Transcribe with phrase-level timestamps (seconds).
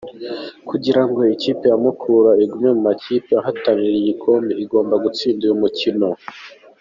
[0.69, 6.07] Kugirango ikipe ya Mukura igume mu makipe ahatanira igikombe igomba gutsinda uyu mukino.